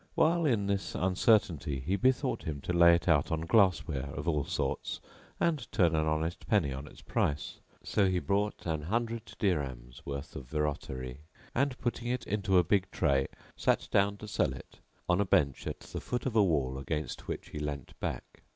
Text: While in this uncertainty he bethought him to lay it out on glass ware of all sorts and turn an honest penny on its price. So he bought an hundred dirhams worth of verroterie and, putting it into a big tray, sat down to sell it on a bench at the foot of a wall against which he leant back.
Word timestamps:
While 0.15 0.47
in 0.47 0.65
this 0.65 0.95
uncertainty 0.95 1.79
he 1.79 1.95
bethought 1.95 2.41
him 2.41 2.59
to 2.61 2.73
lay 2.73 2.95
it 2.95 3.07
out 3.07 3.31
on 3.31 3.41
glass 3.41 3.85
ware 3.87 4.09
of 4.15 4.27
all 4.27 4.43
sorts 4.43 4.99
and 5.39 5.71
turn 5.71 5.95
an 5.95 6.07
honest 6.07 6.47
penny 6.47 6.73
on 6.73 6.87
its 6.87 7.01
price. 7.03 7.59
So 7.83 8.07
he 8.07 8.17
bought 8.17 8.65
an 8.65 8.81
hundred 8.81 9.35
dirhams 9.37 10.03
worth 10.03 10.35
of 10.35 10.47
verroterie 10.49 11.19
and, 11.53 11.77
putting 11.77 12.07
it 12.07 12.25
into 12.25 12.57
a 12.57 12.63
big 12.63 12.89
tray, 12.89 13.27
sat 13.55 13.87
down 13.91 14.17
to 14.17 14.27
sell 14.27 14.53
it 14.53 14.79
on 15.07 15.21
a 15.21 15.23
bench 15.25 15.67
at 15.67 15.81
the 15.81 16.01
foot 16.01 16.25
of 16.25 16.35
a 16.35 16.43
wall 16.43 16.79
against 16.79 17.27
which 17.27 17.49
he 17.49 17.59
leant 17.59 17.93
back. 17.99 18.41